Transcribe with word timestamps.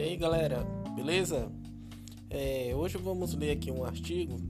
aí 0.00 0.16
galera, 0.16 0.64
beleza? 0.96 1.52
É, 2.30 2.72
hoje 2.74 2.96
vamos 2.96 3.34
ler 3.34 3.50
aqui 3.50 3.70
um 3.70 3.84
artigo 3.84 4.40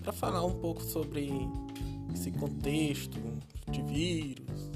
para 0.00 0.12
falar 0.12 0.44
um 0.44 0.60
pouco 0.60 0.80
sobre 0.82 1.28
esse 2.14 2.30
contexto 2.30 3.18
de 3.68 3.82
vírus, 3.82 4.70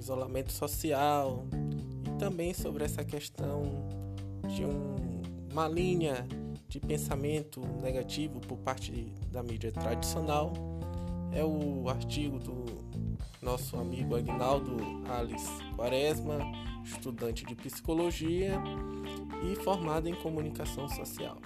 isolamento 0.00 0.50
social 0.50 1.46
e 2.06 2.18
também 2.18 2.54
sobre 2.54 2.84
essa 2.84 3.04
questão 3.04 3.86
de 4.48 4.64
um, 4.64 4.96
uma 5.52 5.68
linha 5.68 6.26
de 6.66 6.80
pensamento 6.80 7.60
negativo 7.82 8.40
por 8.40 8.56
parte 8.56 9.12
da 9.30 9.42
mídia 9.42 9.70
tradicional. 9.70 10.54
É 11.32 11.44
o 11.44 11.86
artigo 11.90 12.38
do 12.38 12.64
nosso 13.42 13.76
amigo 13.76 14.16
Agnaldo 14.16 14.78
Alice 15.06 15.52
Quaresma, 15.76 16.38
estudante 16.82 17.44
de 17.44 17.54
psicologia 17.54 18.58
e 19.44 19.56
formado 19.56 20.08
em 20.08 20.14
comunicação 20.14 20.88
social. 20.88 21.36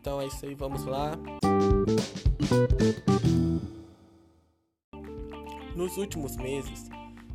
Então 0.00 0.20
é 0.20 0.26
isso 0.26 0.46
aí, 0.46 0.54
vamos 0.54 0.84
lá. 0.84 1.12
Nos 5.74 5.96
últimos 5.96 6.36
meses, 6.36 6.88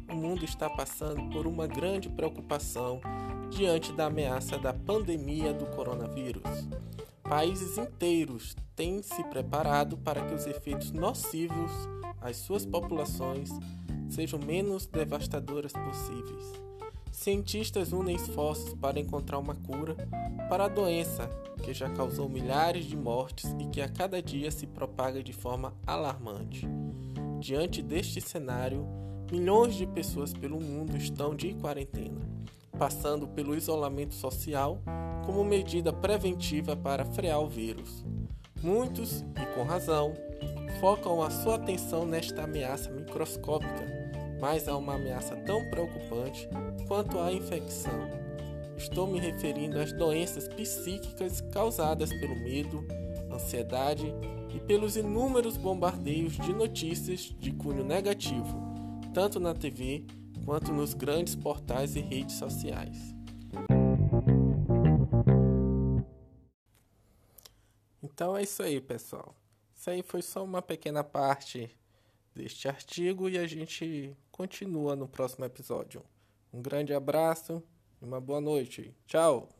o 0.09 0.15
mundo 0.15 0.45
está 0.45 0.69
passando 0.69 1.29
por 1.31 1.47
uma 1.47 1.67
grande 1.67 2.09
preocupação 2.09 3.01
diante 3.49 3.91
da 3.91 4.05
ameaça 4.05 4.57
da 4.57 4.73
pandemia 4.73 5.53
do 5.53 5.65
coronavírus. 5.67 6.43
Países 7.23 7.77
inteiros 7.77 8.55
têm 8.75 9.01
se 9.01 9.23
preparado 9.25 9.97
para 9.97 10.21
que 10.25 10.33
os 10.33 10.45
efeitos 10.45 10.91
nocivos 10.91 11.71
às 12.21 12.37
suas 12.37 12.65
populações 12.65 13.49
sejam 14.09 14.39
menos 14.39 14.85
devastadoras 14.85 15.73
possíveis. 15.73 16.53
Cientistas 17.15 17.93
unem 17.93 18.17
esforços 18.17 18.73
para 18.73 18.99
encontrar 18.99 19.39
uma 19.39 19.55
cura 19.55 19.95
para 20.49 20.65
a 20.65 20.67
doença 20.67 21.29
que 21.63 21.73
já 21.73 21.89
causou 21.89 22.27
milhares 22.27 22.85
de 22.85 22.97
mortes 22.97 23.55
e 23.57 23.65
que 23.67 23.81
a 23.81 23.87
cada 23.87 24.21
dia 24.21 24.51
se 24.51 24.67
propaga 24.67 25.23
de 25.23 25.31
forma 25.31 25.73
alarmante. 25.87 26.67
Diante 27.39 27.81
deste 27.81 28.19
cenário, 28.19 28.85
milhões 29.31 29.75
de 29.75 29.87
pessoas 29.87 30.33
pelo 30.33 30.59
mundo 30.59 30.97
estão 30.97 31.33
de 31.33 31.53
quarentena, 31.55 32.19
passando 32.77 33.29
pelo 33.29 33.55
isolamento 33.55 34.13
social 34.13 34.81
como 35.25 35.43
medida 35.43 35.93
preventiva 35.93 36.75
para 36.75 37.05
frear 37.05 37.39
o 37.39 37.47
vírus. 37.47 38.05
Muitos, 38.61 39.21
e 39.41 39.55
com 39.55 39.63
razão, 39.63 40.13
focam 40.81 41.23
a 41.23 41.29
sua 41.31 41.55
atenção 41.55 42.05
nesta 42.05 42.43
ameaça 42.43 42.91
microscópica 42.91 43.74
mas 44.39 44.67
há 44.67 44.75
uma 44.77 44.95
ameaça 44.95 45.35
tão 45.37 45.69
preocupante 45.69 46.47
quanto 46.87 47.19
a 47.19 47.31
infecção. 47.31 48.25
Estou 48.77 49.07
me 49.07 49.19
referindo 49.19 49.79
às 49.79 49.93
doenças 49.93 50.47
psíquicas 50.47 51.41
causadas 51.51 52.09
pelo 52.09 52.35
medo, 52.35 52.85
ansiedade 53.31 54.13
e 54.53 54.59
pelos 54.59 54.97
inúmeros 54.97 55.57
bombardeios 55.57 56.33
de 56.33 56.53
notícias 56.53 57.33
de 57.39 57.51
cunho 57.51 57.83
negativo, 57.83 58.57
tanto 59.13 59.39
na 59.39 59.53
TV 59.53 60.05
quanto 60.45 60.71
nos 60.71 60.93
grandes 60.93 61.35
portais 61.35 61.95
e 61.95 62.01
redes 62.01 62.35
sociais. 62.35 63.15
Então 68.03 68.37
é 68.37 68.43
isso 68.43 68.61
aí, 68.61 68.79
pessoal. 68.79 69.35
Isso 69.75 69.89
aí 69.89 70.01
foi 70.01 70.21
só 70.21 70.43
uma 70.43 70.61
pequena 70.61 71.03
parte 71.03 71.69
deste 72.35 72.67
artigo 72.67 73.29
e 73.29 73.37
a 73.37 73.47
gente 73.47 74.15
continua 74.31 74.95
no 74.95 75.07
próximo 75.07 75.45
episódio. 75.45 76.03
Um 76.53 76.61
grande 76.61 76.93
abraço 76.93 77.63
e 78.01 78.05
uma 78.05 78.19
boa 78.19 78.41
noite. 78.41 78.93
Tchau! 79.07 79.54